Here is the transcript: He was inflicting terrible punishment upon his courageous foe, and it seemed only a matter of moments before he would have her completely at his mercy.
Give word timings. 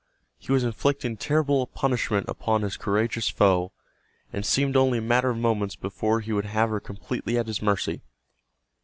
He 0.39 0.51
was 0.51 0.63
inflicting 0.63 1.15
terrible 1.15 1.67
punishment 1.67 2.27
upon 2.27 2.63
his 2.63 2.75
courageous 2.75 3.29
foe, 3.29 3.71
and 4.33 4.43
it 4.43 4.47
seemed 4.47 4.75
only 4.75 4.97
a 4.97 5.01
matter 5.03 5.29
of 5.29 5.37
moments 5.37 5.75
before 5.75 6.21
he 6.21 6.33
would 6.33 6.47
have 6.47 6.71
her 6.71 6.79
completely 6.79 7.37
at 7.37 7.45
his 7.45 7.61
mercy. 7.61 8.01